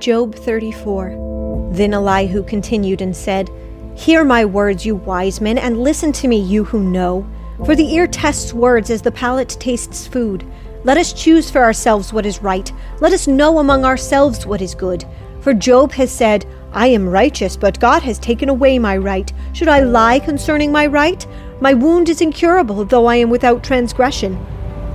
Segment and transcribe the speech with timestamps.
[0.00, 1.68] Job 34.
[1.72, 3.50] Then Elihu continued and said,
[3.94, 7.28] Hear my words, you wise men, and listen to me, you who know.
[7.66, 10.50] For the ear tests words as the palate tastes food.
[10.84, 12.72] Let us choose for ourselves what is right.
[13.00, 15.04] Let us know among ourselves what is good.
[15.42, 19.30] For Job has said, I am righteous, but God has taken away my right.
[19.52, 21.26] Should I lie concerning my right?
[21.60, 24.38] My wound is incurable, though I am without transgression.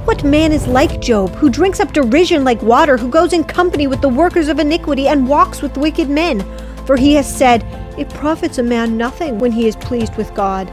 [0.05, 3.87] What man is like Job, who drinks up derision like water, who goes in company
[3.87, 6.45] with the workers of iniquity, and walks with wicked men?
[6.85, 7.63] For he has said,
[7.97, 10.71] It profits a man nothing when he is pleased with God.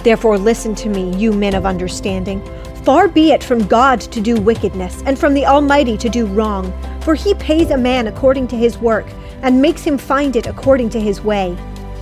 [0.00, 2.42] Therefore, listen to me, you men of understanding.
[2.84, 6.70] Far be it from God to do wickedness, and from the Almighty to do wrong.
[7.00, 9.06] For he pays a man according to his work,
[9.40, 11.56] and makes him find it according to his way.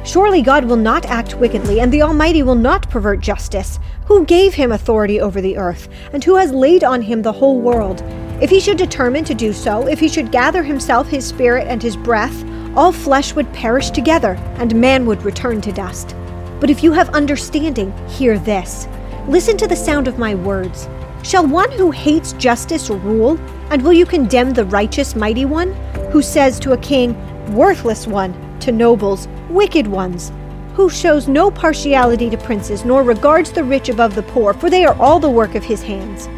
[0.05, 3.79] Surely God will not act wickedly, and the Almighty will not pervert justice.
[4.07, 7.61] Who gave him authority over the earth, and who has laid on him the whole
[7.61, 8.03] world?
[8.41, 11.83] If he should determine to do so, if he should gather himself his spirit and
[11.83, 16.17] his breath, all flesh would perish together, and man would return to dust.
[16.61, 18.89] But if you have understanding, hear this.
[19.29, 20.89] Listen to the sound of my words.
[21.23, 23.39] Shall one who hates justice rule?
[23.71, 25.75] And will you condemn the righteous mighty one,
[26.11, 27.15] who says to a king,
[27.55, 30.31] Worthless one, to nobles, Wicked ones?
[30.75, 34.85] Who shows no partiality to princes, nor regards the rich above the poor, for they
[34.85, 36.29] are all the work of his hands.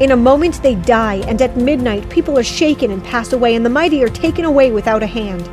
[0.00, 3.66] In a moment they die, and at midnight people are shaken and pass away, and
[3.66, 5.44] the mighty are taken away without a hand.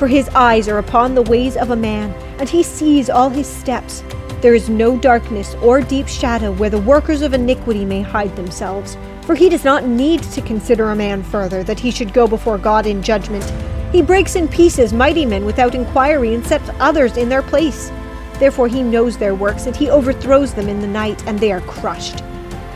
[0.00, 3.46] For his eyes are upon the ways of a man, and he sees all his
[3.46, 4.02] steps.
[4.40, 8.96] There is no darkness or deep shadow where the workers of iniquity may hide themselves.
[9.22, 12.58] For he does not need to consider a man further, that he should go before
[12.58, 13.44] God in judgment.
[13.92, 17.90] He breaks in pieces mighty men without inquiry and sets others in their place.
[18.38, 21.62] Therefore he knows their works, and he overthrows them in the night, and they are
[21.62, 22.22] crushed.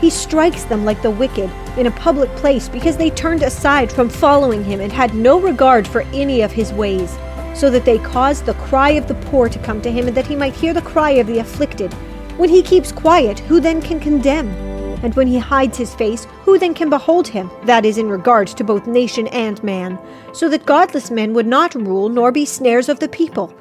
[0.01, 4.09] He strikes them like the wicked in a public place because they turned aside from
[4.09, 7.17] following him and had no regard for any of his ways
[7.53, 10.27] so that they caused the cry of the poor to come to him, and that
[10.27, 11.93] he might hear the cry of the afflicted.
[12.37, 14.72] When he keeps quiet, who then can condemn?
[15.03, 17.51] And when he hides his face, who then can behold him?
[17.65, 19.99] That is in regard to both nation and man,
[20.33, 23.53] so that godless men would not rule, nor be snares of the people.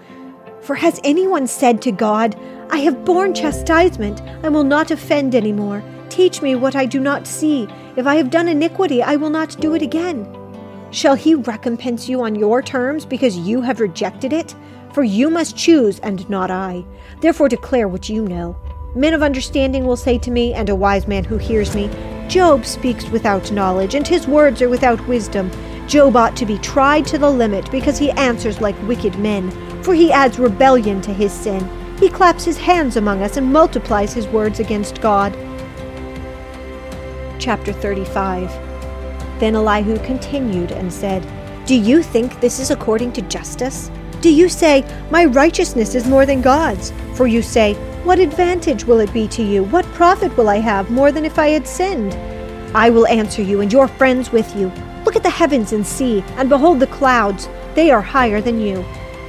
[0.61, 2.37] For has anyone said to God,
[2.71, 5.83] I have borne chastisement, I will not offend any more.
[6.09, 7.69] Teach me what I do not see.
[7.97, 10.33] If I have done iniquity, I will not do it again.
[10.93, 14.55] Shall he recompense you on your terms because you have rejected it?
[14.93, 16.85] For you must choose, and not I.
[17.21, 18.57] Therefore declare what you know.
[18.95, 21.91] Men of understanding will say to me, and a wise man who hears me,
[22.29, 25.51] Job speaks without knowledge, and his words are without wisdom.
[25.87, 29.51] Job ought to be tried to the limit because he answers like wicked men,
[29.83, 31.69] for he adds rebellion to his sin.
[31.99, 35.33] He claps his hands among us and multiplies his words against God.
[37.39, 38.73] Chapter 35
[39.43, 41.27] then Elihu continued and said,
[41.67, 43.91] Do you think this is according to justice?
[44.21, 46.93] Do you say, My righteousness is more than God's?
[47.15, 47.75] For you say,
[48.05, 49.63] What advantage will it be to you?
[49.63, 52.15] What profit will I have more than if I had sinned?
[52.75, 54.73] I will answer you, and your friends with you.
[55.05, 57.49] Look at the heavens and see, and behold the clouds.
[57.77, 58.85] They are higher than you.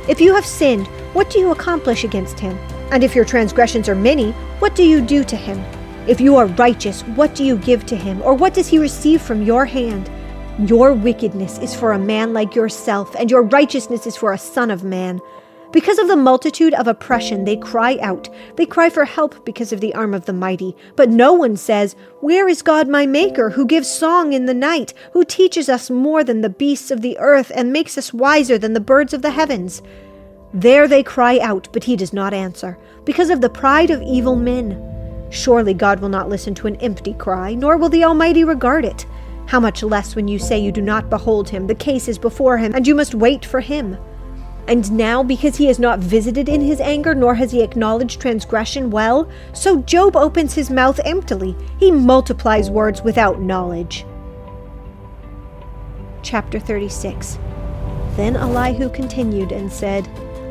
[0.09, 2.57] If you have sinned, what do you accomplish against him?
[2.91, 5.63] And if your transgressions are many, what do you do to him?
[6.07, 9.21] If you are righteous, what do you give to him, or what does he receive
[9.21, 10.09] from your hand?
[10.67, 14.71] Your wickedness is for a man like yourself, and your righteousness is for a son
[14.71, 15.21] of man.
[15.73, 18.29] Because of the multitude of oppression, they cry out.
[18.57, 20.77] They cry for help because of the arm of the mighty.
[20.95, 24.93] But no one says, Where is God my Maker, who gives song in the night,
[25.13, 28.73] who teaches us more than the beasts of the earth, and makes us wiser than
[28.73, 29.81] the birds of the heavens?
[30.53, 34.35] There they cry out, but he does not answer, because of the pride of evil
[34.35, 34.79] men.
[35.31, 39.07] Surely God will not listen to an empty cry, nor will the Almighty regard it.
[39.47, 42.59] How much less when you say you do not behold him, the case is before
[42.59, 43.97] him, and you must wait for him.
[44.67, 48.89] And now, because he has not visited in his anger, nor has he acknowledged transgression
[48.89, 51.55] well, so Job opens his mouth emptily.
[51.79, 54.05] He multiplies words without knowledge.
[56.21, 57.37] Chapter 36
[58.15, 60.07] Then Elihu continued and said,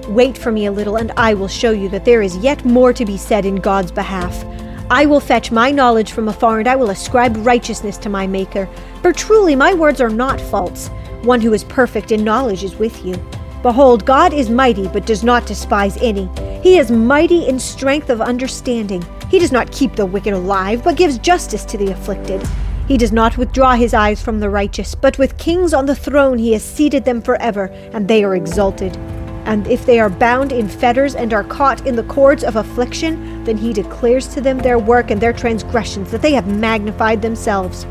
[0.08, 2.92] Wait for me a little, and I will show you that there is yet more
[2.92, 4.44] to be said in God's behalf.
[4.90, 8.68] I will fetch my knowledge from afar, and I will ascribe righteousness to my Maker.
[9.00, 10.88] For truly my words are not false.
[11.22, 13.14] One who is perfect in knowledge is with you.
[13.62, 16.28] Behold, God is mighty, but does not despise any.
[16.62, 19.04] He is mighty in strength of understanding.
[19.30, 22.42] He does not keep the wicked alive, but gives justice to the afflicted.
[22.88, 26.38] He does not withdraw his eyes from the righteous, but with kings on the throne
[26.38, 28.96] he has seated them forever, and they are exalted.
[29.44, 33.44] And if they are bound in fetters and are caught in the cords of affliction,
[33.44, 37.86] then he declares to them their work and their transgressions, that they have magnified themselves.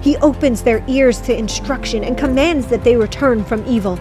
[0.00, 3.98] He opens their ears to instruction and commands that they return from evil.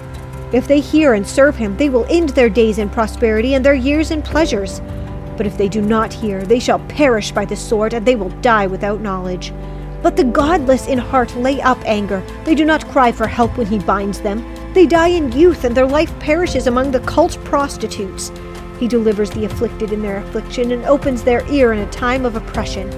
[0.51, 3.75] If they hear and serve him, they will end their days in prosperity and their
[3.75, 4.81] years in pleasures.
[5.37, 8.29] But if they do not hear, they shall perish by the sword, and they will
[8.41, 9.53] die without knowledge.
[10.01, 12.23] But the godless in heart lay up anger.
[12.45, 14.43] They do not cry for help when he binds them.
[14.73, 18.31] They die in youth, and their life perishes among the cult prostitutes.
[18.79, 22.35] He delivers the afflicted in their affliction and opens their ear in a time of
[22.35, 22.89] oppression.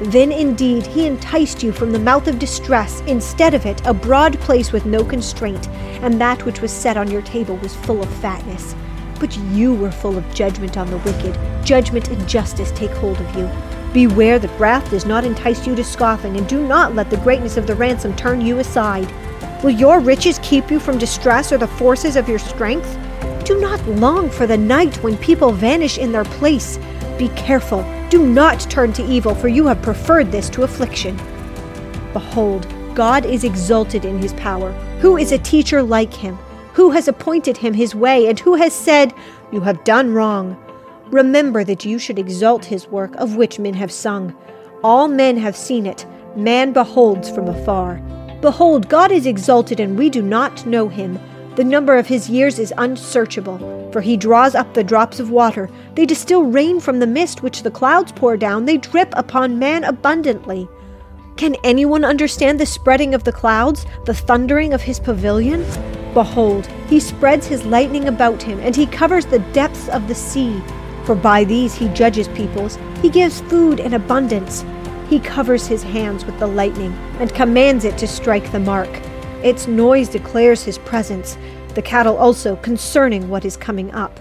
[0.00, 4.38] Then indeed he enticed you from the mouth of distress, instead of it, a broad
[4.40, 5.68] place with no constraint,
[6.02, 8.74] and that which was set on your table was full of fatness.
[9.18, 11.38] But you were full of judgment on the wicked.
[11.64, 13.50] Judgment and justice take hold of you.
[13.94, 17.56] Beware that wrath does not entice you to scoffing, and do not let the greatness
[17.56, 19.10] of the ransom turn you aside.
[19.64, 22.98] Will your riches keep you from distress or the forces of your strength?
[23.46, 26.78] Do not long for the night when people vanish in their place.
[27.16, 27.95] Be careful.
[28.08, 31.16] Do not turn to evil, for you have preferred this to affliction.
[32.12, 34.72] Behold, God is exalted in his power.
[35.00, 36.38] Who is a teacher like him?
[36.74, 39.12] Who has appointed him his way, and who has said,
[39.50, 40.56] You have done wrong?
[41.10, 44.36] Remember that you should exalt his work, of which men have sung.
[44.84, 46.06] All men have seen it.
[46.36, 48.00] Man beholds from afar.
[48.40, 51.18] Behold, God is exalted, and we do not know him.
[51.56, 55.70] The number of his years is unsearchable, for he draws up the drops of water.
[55.94, 58.66] They distill rain from the mist which the clouds pour down.
[58.66, 60.68] They drip upon man abundantly.
[61.38, 65.64] Can anyone understand the spreading of the clouds, the thundering of his pavilion?
[66.12, 70.62] Behold, he spreads his lightning about him, and he covers the depths of the sea.
[71.04, 74.62] For by these he judges peoples, he gives food in abundance.
[75.08, 78.90] He covers his hands with the lightning, and commands it to strike the mark.
[79.46, 81.38] Its noise declares his presence,
[81.76, 84.18] the cattle also concerning what is coming up.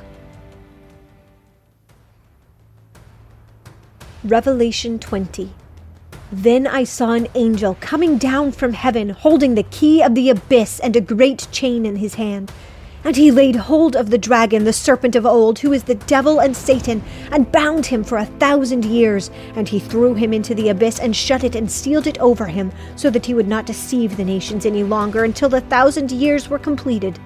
[4.24, 5.52] Revelation 20
[6.32, 10.80] Then I saw an angel coming down from heaven, holding the key of the abyss
[10.80, 12.52] and a great chain in his hand.
[13.06, 16.40] And he laid hold of the dragon, the serpent of old, who is the devil
[16.40, 19.30] and Satan, and bound him for a thousand years.
[19.56, 22.72] And he threw him into the abyss, and shut it, and sealed it over him,
[22.96, 26.58] so that he would not deceive the nations any longer until the thousand years were
[26.58, 27.20] completed.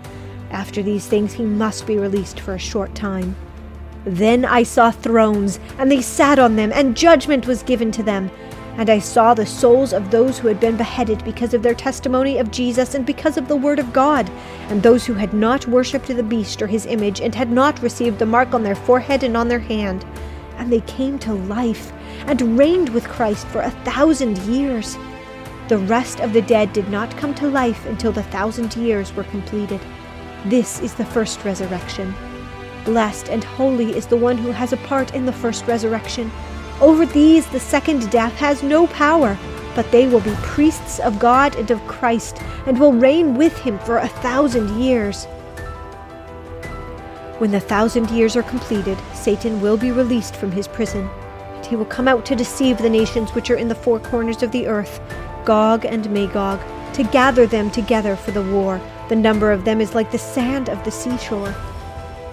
[0.52, 3.36] After these things he must be released for a short time.
[4.04, 8.30] Then I saw thrones, and they sat on them, and judgment was given to them.
[8.80, 12.38] And I saw the souls of those who had been beheaded because of their testimony
[12.38, 14.32] of Jesus and because of the word of God,
[14.70, 18.20] and those who had not worshipped the beast or his image, and had not received
[18.20, 20.06] the mark on their forehead and on their hand.
[20.56, 21.92] And they came to life,
[22.26, 24.98] and reigned with Christ for a thousand years.
[25.68, 29.26] The rest of the dead did not come to life until the thousand years were
[29.26, 29.82] completed.
[30.46, 32.14] This is the first resurrection.
[32.86, 36.32] Blessed and holy is the one who has a part in the first resurrection.
[36.82, 39.38] Over these the second death has no power,
[39.76, 43.78] but they will be priests of God and of Christ, and will reign with him
[43.80, 45.26] for a thousand years.
[47.40, 51.10] When the thousand years are completed, Satan will be released from his prison,
[51.54, 54.42] and he will come out to deceive the nations which are in the four corners
[54.42, 55.02] of the earth,
[55.44, 56.62] Gog and Magog,
[56.94, 58.82] to gather them together for the war.
[59.10, 61.54] The number of them is like the sand of the seashore.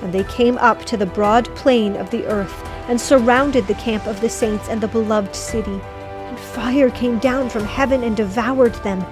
[0.02, 4.06] And they came up to the broad plain of the earth and surrounded the camp
[4.06, 5.80] of the saints and the beloved city.
[5.80, 9.02] And fire came down from heaven and devoured them.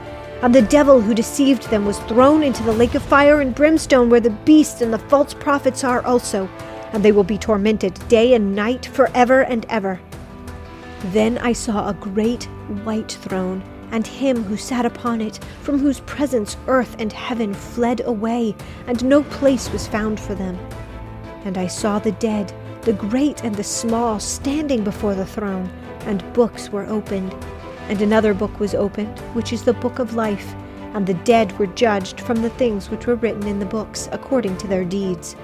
[0.42, 4.10] And the devil who deceived them was thrown into the lake of fire and brimstone,
[4.10, 6.48] where the beast and the false prophets are also,
[6.92, 10.00] and they will be tormented day and night forever and ever.
[11.12, 12.44] Then I saw a great
[12.84, 18.02] white throne, and him who sat upon it, from whose presence earth and heaven fled
[18.04, 18.54] away,
[18.86, 20.58] and no place was found for them.
[21.44, 22.52] And I saw the dead
[22.84, 27.34] the great and the small, standing before the throne, and books were opened.
[27.88, 30.54] And another book was opened, which is the book of life,
[30.94, 34.56] and the dead were judged from the things which were written in the books, according
[34.58, 35.34] to their deeds.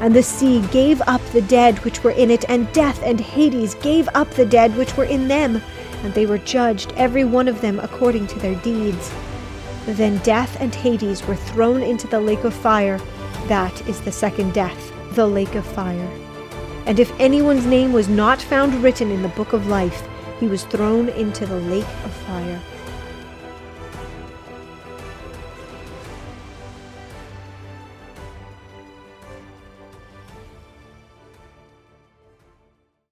[0.00, 3.74] And the sea gave up the dead which were in it, and death and Hades
[3.76, 5.60] gave up the dead which were in them,
[6.02, 9.12] and they were judged, every one of them according to their deeds.
[9.86, 12.98] Then death and Hades were thrown into the lake of fire.
[13.46, 16.27] That is the second death, the lake of fire.
[16.88, 20.08] And if anyone's name was not found written in the book of life,
[20.40, 22.62] he was thrown into the lake of fire.